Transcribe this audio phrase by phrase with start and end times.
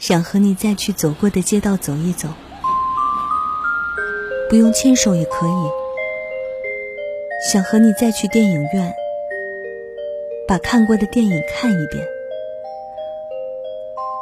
[0.00, 2.28] 想和你再去走过的街道走一走，
[4.48, 5.70] 不用牵手也可以。
[7.52, 8.94] 想和你再去电影院，
[10.48, 12.02] 把看过的电影看一遍，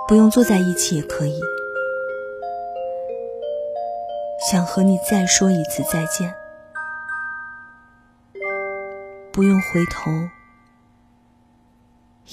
[0.08, 1.40] 不用坐在一起也可以。
[4.50, 6.34] 想和你再说一次再见，
[9.32, 10.10] 不用回头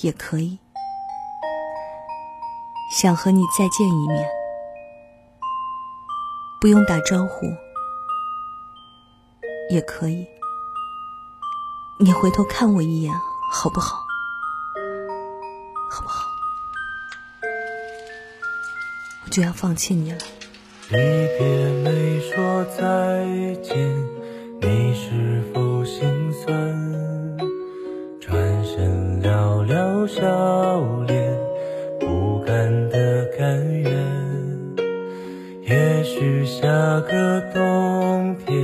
[0.02, 0.58] 也可以。
[3.02, 4.26] 想和你再见一面，
[6.62, 7.46] 不用打招呼
[9.70, 10.26] 也可以。
[12.00, 13.14] 你回头看我一眼，
[13.52, 13.98] 好不好？
[15.92, 16.24] 好不好？
[19.26, 20.18] 我就要放弃你了。
[20.88, 20.98] 离
[21.38, 23.26] 别没说再
[23.62, 23.76] 见，
[24.62, 27.38] 你是否心酸？
[28.22, 30.24] 转身寥寥笑
[31.04, 31.25] 脸，
[33.56, 33.92] 的甘愿。
[35.64, 36.68] 也许下
[37.02, 38.56] 个冬天，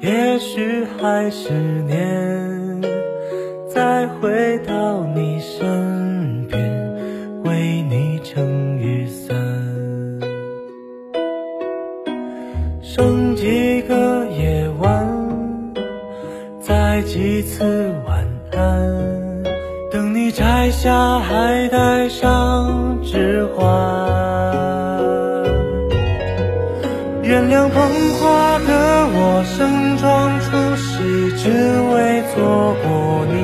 [0.00, 1.52] 也许还是
[1.86, 2.80] 年，
[3.68, 6.60] 再回到你身边，
[7.44, 9.36] 为你撑雨伞。
[12.80, 15.06] 剩几个夜晚，
[16.60, 19.21] 再几次晚安，
[20.24, 23.66] 你摘下还戴上指环。
[27.24, 27.82] 原谅捧
[28.20, 31.02] 花的我，盛装出席，
[31.36, 31.50] 只
[31.92, 33.34] 为错过你。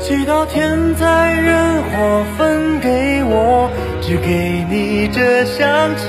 [0.00, 6.08] 祈祷天灾人祸分给我，只给你这香气。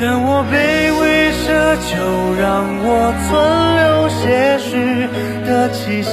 [0.00, 0.54] 但我卑
[1.00, 1.90] 微奢求，
[2.40, 2.46] 让
[2.84, 3.32] 我存
[3.82, 4.22] 留些
[4.60, 4.70] 许
[5.44, 6.12] 的气息，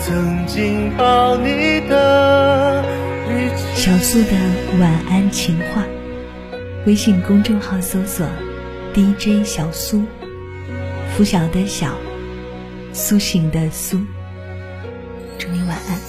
[0.00, 2.84] 曾经抱你的
[3.74, 4.30] 小苏的
[4.80, 5.84] 晚安情话。
[6.86, 8.26] 微信公众号搜索
[8.94, 10.04] dj 小苏。
[11.16, 11.96] 拂晓的晓
[12.92, 14.00] 苏醒的苏。
[15.38, 16.07] 祝你晚安。